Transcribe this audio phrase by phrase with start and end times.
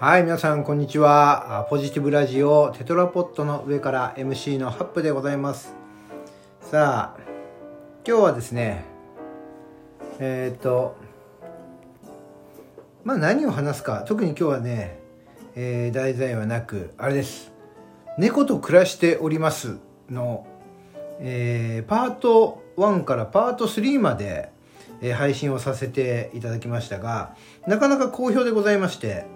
[0.00, 1.66] はい、皆さん、こんにちは。
[1.70, 5.74] ポジティブラジオテトラポットの上から MC のハップでございます。
[6.60, 7.20] さあ、
[8.06, 8.84] 今日はですね、
[10.20, 10.94] えっ、と、
[13.02, 15.00] まあ何を話すか、特に今日はね、
[15.56, 17.50] えー題材はなく、あれです。
[18.18, 20.46] 猫と暮らしておりますの、
[21.18, 24.52] えーパート1からパート3まで、
[25.00, 27.34] えー配信をさせていただきましたが、
[27.66, 29.26] なかなか好評でございまして、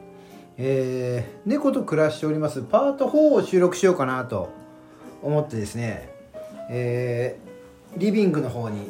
[0.59, 2.63] えー猫と暮らしております。
[2.63, 4.51] パート4を収録しようかなと
[5.23, 6.09] 思ってですね、
[6.71, 7.53] えー
[7.99, 8.89] リビングの方に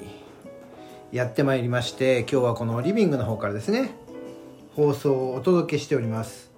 [1.10, 3.90] やってまいりまして今日はこのリビングの方からですね
[4.76, 6.50] 放送をお届けしております。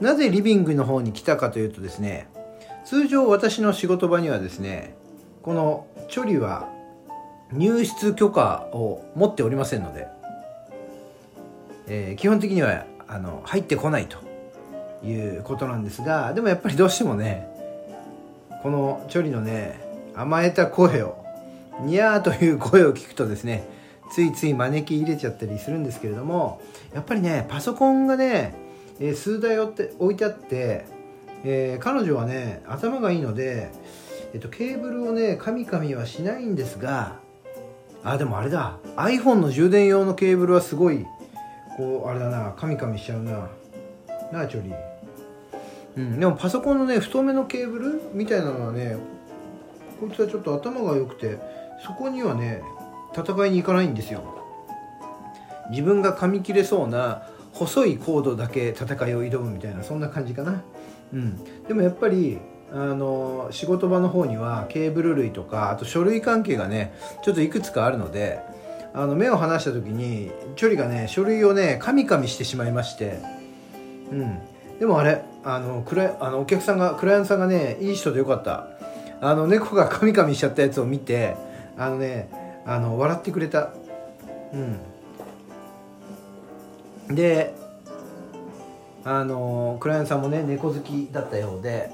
[0.00, 2.28] なぜリビングの方に来たかというとですね
[2.84, 4.94] 通常私の仕事場にはですね
[5.42, 6.68] このチョリは
[7.52, 10.08] 入室許可を持っておりませんので、
[11.86, 14.18] えー基本的にはあの入ってこないと。
[15.04, 17.48] いうことなんですがでもやっぱりどうしてもね
[18.62, 19.80] このチョリのね
[20.14, 21.24] 甘えた声を
[21.80, 23.68] ニャーという声を聞くとですね
[24.10, 26.62] ついつい招き入れちゃったりするんですけれども
[26.94, 28.54] やっぱりねパソコンがね、
[29.00, 30.86] え数台置って置いてあって、
[31.44, 33.70] えー彼女はね頭がいいので、
[34.32, 37.18] えっと、ケーブルをねカミカミはしないんですが
[38.04, 41.04] あでもあれだ iPhone の充電用のケーブルはすごい
[41.76, 43.48] こうあれだなカミカミしちゃうな。
[44.32, 44.72] なあチョリ
[45.96, 48.96] うんでもパソコンのね太めのケーブルみたいなのはね
[50.00, 51.38] こいつはちょっと頭が良くて
[51.84, 52.62] そこにはね
[53.16, 54.22] 戦いに行かないんですよ。
[55.70, 60.62] 自分が噛み切れそうな細いコードだけ戦いを挑むみたいなそんな感じかな。
[61.12, 61.64] うん。
[61.64, 62.38] でもやっぱり
[62.72, 68.40] あの仕事場の方にはケーブル類とかあと書類関係がねちょっといくつかあるので
[68.92, 73.20] あの目を離した時にチョリがね書類をねカミカミしてしまいまして
[74.10, 74.38] うん。
[74.78, 78.68] でもあれあのクライあのお客さんがクライアントさんがねいい人でよかった。
[79.20, 81.36] あの猫がカミカミしちゃったやつを見て
[81.78, 82.28] あのね
[82.66, 83.70] あの笑ってくれた。
[84.52, 84.56] う
[87.12, 87.14] ん。
[87.14, 87.54] で
[89.04, 91.92] あのクライアントさんもね猫好きだったようで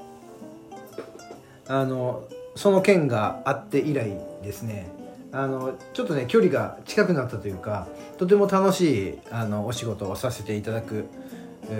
[1.67, 2.23] あの
[2.55, 4.87] その件があって以来ですね。
[5.31, 7.87] あのちょっとね距離が近くなったというか
[8.17, 11.05] とても楽しいあのお仕事をさせていただく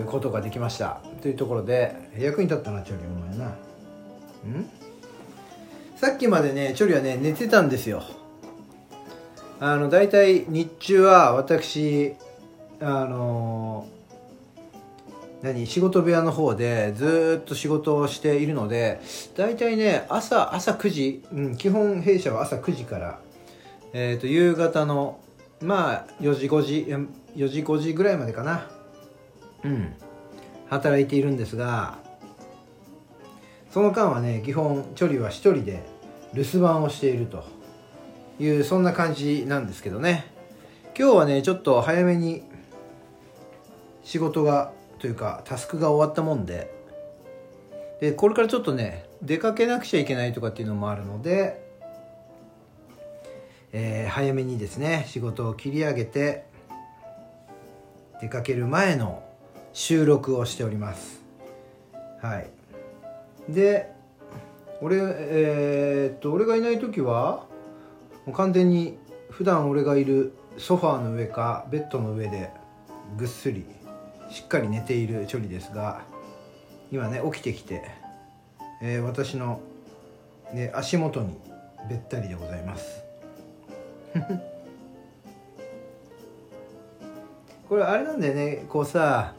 [0.08, 1.02] ことができました。
[1.22, 3.54] というところで役に立ったなチョリお前な。
[4.46, 4.70] うん？
[5.96, 8.04] さっきまでねチョリはね寝てたんですよ。
[9.60, 12.14] あの大体日中は私
[12.82, 13.88] あの
[15.42, 19.00] 何仕事部屋の方でずっと仕事をしているので
[19.38, 23.20] 大体ね朝朝9時、うん、基本弊社は朝9時から、
[23.94, 25.20] えー、と夕方の
[25.62, 26.86] まあ4時5時
[27.36, 28.70] 4時5時ぐらいまでかな。
[29.66, 29.94] うん。
[30.70, 32.00] 働いているんですが
[33.72, 35.84] その間はね基本チョリは一人で
[36.34, 37.44] 留守番をしていると。
[38.40, 40.26] いうそんな感じなんですけどね。
[40.98, 42.44] 今日はねちょっと早めに
[44.04, 46.74] 仕事がというかタスクが終わったもんで。
[48.00, 51.64] でこれからちょっとね出かけなくちゃいけないとかっていうのもあるので、
[53.72, 56.46] えー早めにですね仕事を切り上げて
[58.20, 59.24] 出かける前の
[59.74, 61.22] 収録をしております。
[62.22, 62.48] はい。
[63.50, 63.92] で
[64.82, 67.46] 俺えーっと俺がいない時は
[68.26, 68.98] もう完全に
[69.30, 72.52] 普段俺がいるソファーの上かベッドの上で
[73.18, 73.66] ぐっすり
[74.30, 76.02] しっかり寝ているチョリですが
[76.92, 77.84] 今ね起きてきて、
[78.82, 79.60] えー私の、
[80.54, 81.36] ね、足元に
[81.90, 83.04] べったりでございます。
[87.68, 89.34] これあれなんだよねこうさ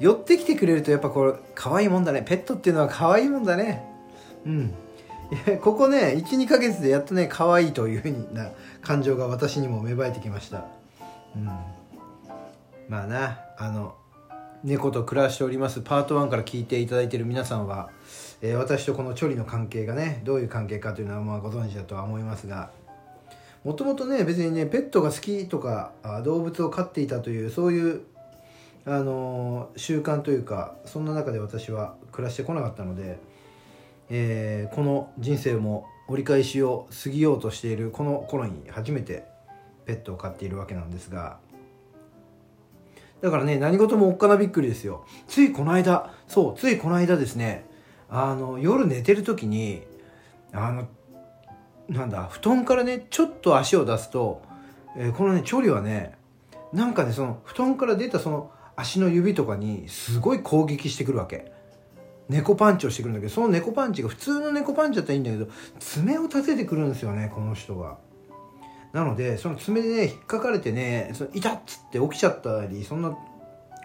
[0.00, 2.22] 寄ってきてくれるとやっぱこれ可愛いもんだね。
[2.22, 3.84] ペットっていうのは可愛いもんだね。
[4.46, 4.74] うん。
[5.60, 8.50] ここね12ヶ月でやっとね可愛いというふうな
[8.80, 10.64] 感情が私にも芽生えてきました。
[11.36, 11.44] うん。
[12.88, 13.94] まあなあの
[14.64, 17.90] 猫と暮らしておりますパート1から聞いていただいている皆さんは、
[18.40, 22.70] えー私とこのチョリの関係がねどういう関係かというのはまあご存知だとは思いますが
[23.64, 28.02] もともとね別にねペットが好きとかあ動物を飼っていたというそういう
[28.90, 33.18] あの習慣というかそんな中で私は暮らしてこなかったので、
[34.08, 39.24] えーこの人生も折り返しを過ぎようとしているこの頃に初めて
[39.84, 41.38] ペットを飼っているわけなんですが
[43.20, 45.04] だからね何事もおっかなびっくりですよ。
[45.26, 47.66] ついこの間そうついこの間ですね
[48.08, 49.82] あの夜寝てる時に
[50.52, 50.88] あの
[51.90, 54.40] なんだ布団からねちょっと足を出すと、
[54.96, 56.16] えーこのねチョリはね
[56.72, 61.52] なんかねその布団から出たその足の指とかにすごい攻撃してくるわけ。
[62.28, 65.48] 猫パンチをしてくるんだけどその猫パンチが普通の猫パンチだったらいいんだけど
[65.78, 67.96] 爪を立ててくるんですよねこの人が。
[68.92, 73.16] なのでその爪でね引っかかれてねその痛っつって起きちゃったりそんな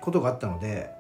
[0.02, 0.92] ことがあったので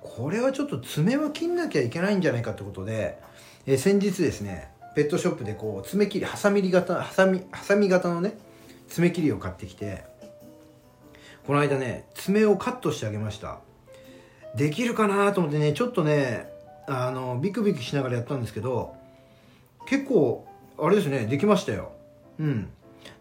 [0.00, 3.18] これはちょっと爪は切んなきゃいけないんじゃないかってことで、
[3.66, 8.36] えー、先日ですねペットショップでこう爪切りハサミ型ハサミハサミ型のね
[8.88, 10.09] 爪切りを買ってきて
[11.46, 13.58] この間ね爪をカットしてあげました。
[14.54, 16.48] できるかなと思ってねちょっとね
[16.86, 18.96] あのビクビクしながらやったんですけど
[19.86, 20.46] 結構
[20.78, 21.92] あれですねできましたよ。
[22.38, 22.68] うん。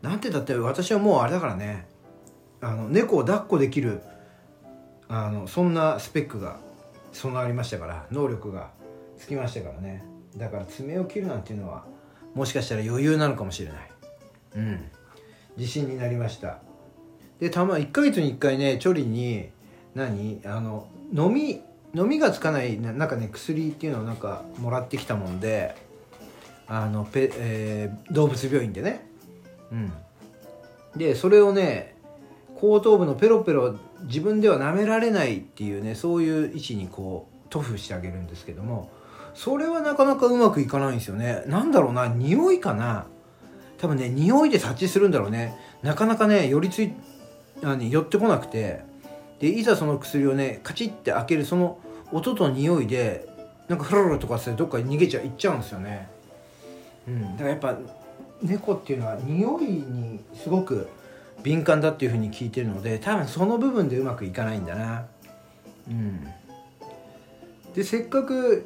[0.02, 1.88] なんてだって私はもうあれだからね
[2.62, 4.02] あの猫を抱っこできる
[5.08, 6.58] あのそんなスペックが
[7.12, 8.72] 備わりましたから能力が
[9.18, 10.04] つきましたからね。
[10.38, 11.86] だから爪を切るなんていうのは
[12.36, 13.92] もしかしたら余裕なのかもしれない。
[14.56, 14.92] うん。
[15.58, 16.60] 自信になりました。
[17.40, 19.50] でたま1ヶ月に1回ねチョリに
[19.96, 20.42] 何？
[20.46, 21.62] あの飲み
[21.96, 25.76] 飲みがつかないなんかね薬っていうのをなんかもらってきたもんで
[26.68, 29.08] あのペ、えー、動物病院でね。
[29.72, 29.94] うん。
[30.96, 31.96] でそれをね
[32.56, 38.92] 後頭部のペロペロ自分では舐められないっていうねそういう位置にこう塗布してあげるんですけども
[39.34, 41.44] それはなかなかうまくいかないんですよね。
[41.48, 43.08] なんだろうな匂いかな。
[43.78, 45.56] 多分ね匂いで察知するんだろうね。
[45.82, 46.94] なかなかね寄りつい
[47.62, 48.82] に寄ってこなくて
[49.40, 51.80] でいざその薬をねカチッて開けるその
[52.12, 53.28] 音と匂いで
[53.68, 56.10] なんかフラフラとかしてどっかに逃げちゃいっちゃうんですよね。
[57.08, 57.78] うんだからやっぱ
[58.42, 60.88] 猫っていうのは匂いにすごく
[61.44, 65.06] 敏感だっていうふうに聞いてるので多分その部分でうまくいかないんだな。
[65.88, 66.28] うん。
[67.76, 68.66] でせっかく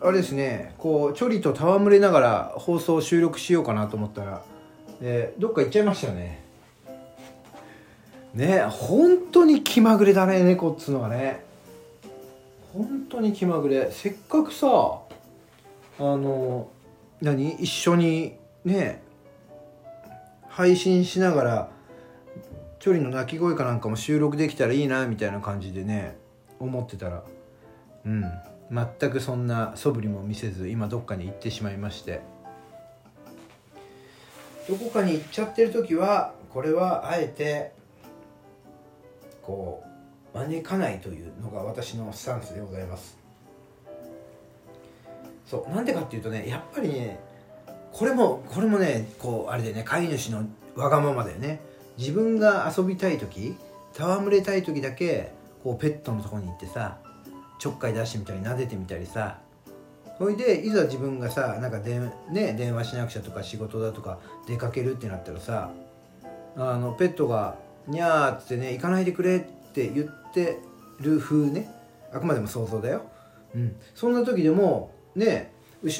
[0.00, 4.42] あれですねこうチョリと戯れながら放送収録しようかなと思ったら、
[5.00, 6.41] えー、どっか行っちゃいましたよね。
[8.34, 11.44] ね本当に気まぐれだね猫っつうのはね。
[12.72, 13.90] 本当に気まぐれ。
[13.90, 14.66] せっかくさ
[15.98, 16.68] あの
[17.20, 19.02] 何一緒にね
[20.48, 21.70] 配信しながら
[22.80, 26.16] チョリの鳴き声かなんかも収録できたらいいなみたいな感じでね
[26.58, 27.22] 思ってたら。
[28.04, 28.24] うん。
[28.70, 32.22] 全くそんな素振りも見せず今どっかに行ってしまいまして。
[34.68, 37.72] どこかに行っちゃってる時はこれはあえて
[39.42, 39.82] こ
[40.34, 43.18] う招かないというのが私のスタンスでございます。
[45.46, 47.20] そうなんでかっていうとねやっぱりね
[47.92, 50.44] これもこれもねこうあれでね飼い主の
[50.76, 51.60] わがままだよね。
[51.98, 53.54] 自分が遊びたい時
[53.94, 56.98] 戯れたい時だけこうペットのとこに行ってさ
[57.58, 59.38] ちょっかい出してみたり撫でてみたりさ
[60.18, 62.00] それでいざ自分がさなんかで、
[62.30, 65.70] ね、電話しなくちゃとか仕事だとか出かけるってなったらさ
[66.56, 67.56] あのペットが
[67.86, 70.58] 「にゃー」っつってね「行かないでくれ」って言って
[71.00, 71.70] る風ね。
[72.12, 73.02] あくまでも想像だよ、
[73.54, 75.50] うん、そんな時でもね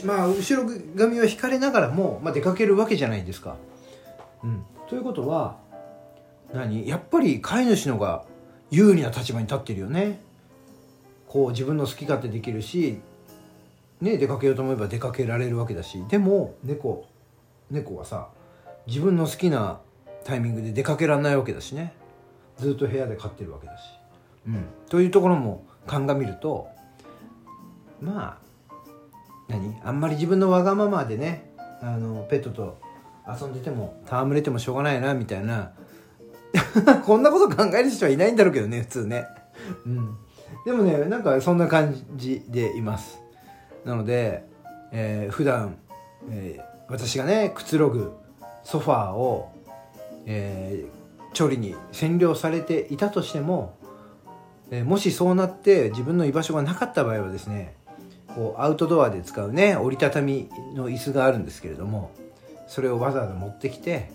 [0.04, 3.56] まあ後ろ髪は引かれながらも、まあ、出かけるわけじゃないですか。
[4.44, 5.56] うん、ということは
[6.52, 6.86] 何？
[6.86, 8.24] やっぱり飼い主のが
[8.70, 10.20] 有利な立場に立ってるよね。
[11.26, 13.00] こう自分の好き勝手できるし、
[14.02, 16.04] ね、出かけようと思えば出かけられるわけだし。
[16.08, 17.06] でも猫
[17.70, 18.28] 猫はさ
[18.86, 19.80] 自分の好きな
[20.24, 21.92] タイミングで出かけられないわけだしね。
[22.58, 23.82] ずっと部屋で飼ってるわけだし。
[24.46, 26.68] うん、というところも鑑みると
[28.00, 28.72] まあ
[29.48, 29.80] 何？
[29.84, 31.50] あんまり自分のわがままでね
[31.80, 32.80] あのペットと
[33.26, 35.72] 遊んでても戯れてもしょうがないなみたいな。
[37.06, 39.26] こんなこと考える人はいないんだろうけどね普通ね。
[39.86, 40.18] うん。
[40.64, 43.20] でもねなんかそんな感じでいます。
[43.84, 44.44] なので、
[44.92, 45.76] えー、普段、
[46.30, 48.12] えー、私がねくつろぐ
[48.64, 49.50] ソファーを、
[50.26, 53.76] えー、調理に占領されていたとしても、
[54.70, 57.74] えー、もしそうなって自分の居場所がなかった場合はですね
[58.34, 62.10] こうアウトドアで使うね折りたたみの椅子があるんですけれども
[62.66, 64.10] それをわざわざ持ってきて、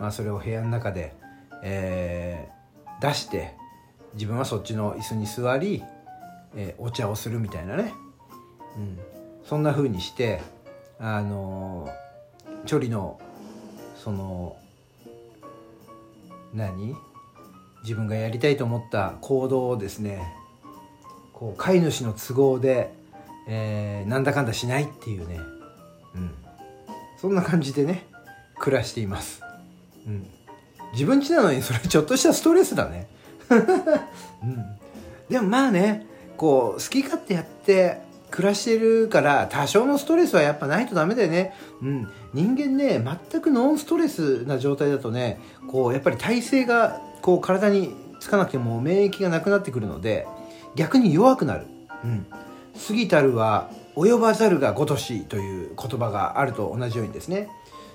[0.00, 1.14] まあ、それを部屋の中で、
[1.62, 3.54] えー、出して
[4.14, 5.82] 自分はそっちの椅子に座り、
[6.56, 7.92] えー、お茶をするみたいなね、
[8.76, 8.98] うん、
[9.44, 10.40] そんな風にして
[10.98, 13.20] あのー、チョリの
[13.96, 14.56] その
[16.54, 16.96] 何？
[17.82, 20.34] 自分がやりたいと思った行動をですね
[21.32, 22.92] こう飼い主の都合で、
[23.48, 25.40] えー、なんだかんだしないっていうね、
[26.14, 26.30] うん、
[27.18, 28.06] そんな感じでね
[28.58, 29.42] 暮らしています、
[30.06, 30.26] うん、
[30.92, 33.08] 自分家なのにそれちょっとしたストレスだね。
[33.50, 34.78] うん、
[35.28, 41.54] でもまあねこう好き勝手やって暮らしてるから多少のストレスはやっぱないとダメだよね。
[41.82, 42.08] うん。
[42.32, 50.28] 人間ね、全くノンストレスな状態だとね、こう、やっぱり体勢が、こう、体につかなくても免疫がなくなってくるので
[50.76, 51.66] 逆に弱くなる、
[52.04, 52.26] うん、
[52.86, 57.48] 過ぎたるは及ばざるが如しという言葉があると同じようにですね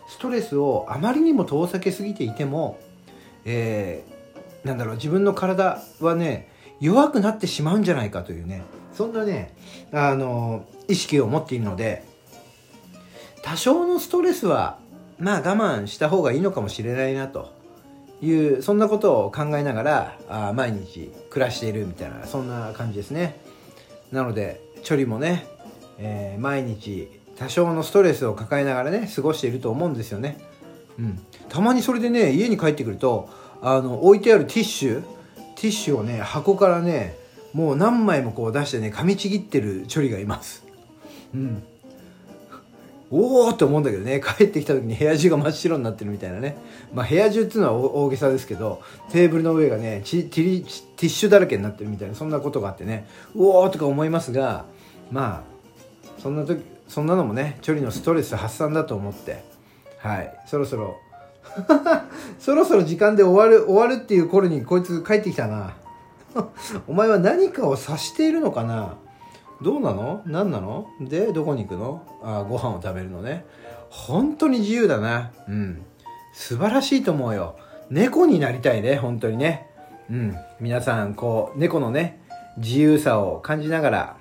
[0.10, 2.80] ストレスをあまりにも遠ざけすぎていても、
[3.46, 6.52] えー、なんだろう自分の体はね
[6.82, 8.64] 弱くなってしまうんじゃないかというね
[8.96, 9.54] そんなね
[9.92, 12.04] あの意識を持っているので
[13.44, 14.80] 多少のストレスは
[15.20, 17.54] まあ我慢した方がいいのかもしれないなと
[18.22, 23.40] いうそんなことを考えながらあ毎日暮らしているみたいなそんな感じですね。
[24.12, 25.46] なのでチョリもね、
[25.98, 30.38] えー、毎日多少のストレスを抱えながらね過ごしていると思うんですよね。
[30.98, 31.20] うん。
[31.50, 33.30] たまにそれでね家に帰ってくると
[33.62, 35.02] あの置いてあるティッシュ
[35.56, 37.18] ティッシュをね箱からね
[37.56, 40.66] もう何枚もこう出してね噛みちぎってるチョリがいます。
[41.34, 41.64] うん。
[43.10, 44.20] おおって思うんだけどね。
[44.38, 46.58] 帰ってきた時に部屋中が真っ白になってるみたいなね。
[46.94, 53.08] まあ部屋中っていうのは大げさですけどテーブルの上がねティッシュだらけになってるみたいなそんなことがあってね。
[53.34, 54.66] うおーとか思いますが
[55.10, 59.46] まあそんな時そんなのもねチョリのストレス発散だと思って。
[60.00, 60.38] はい。
[60.46, 60.98] そろそろ。
[62.38, 65.74] そろそろ時間で終わる終わるっていう頃にこいつ帰ってきたな。
[66.88, 68.98] お前は何かを察しているのかな？
[69.62, 70.22] どうなの？
[70.26, 70.88] 何なの？
[71.00, 72.02] でどこに行くの？
[72.24, 73.46] あご飯を食べるのね。
[73.90, 75.32] 本当に自由だな。
[75.48, 75.86] うん。
[76.34, 77.56] 素晴らしいと思うよ。
[77.90, 79.68] 猫になりたいね本当にね。
[80.10, 80.36] うん。
[80.60, 82.20] 皆さんこう猫のね
[82.58, 84.18] 自由さを感じながら、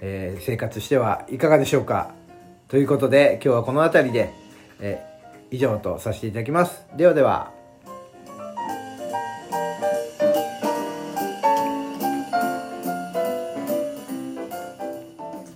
[0.00, 2.12] えー、生活してはいかがでしょうか？
[2.68, 4.32] ということで今日はこの辺りで、
[4.80, 6.86] えー、以上とさせていただきます。
[6.96, 7.53] ではでは。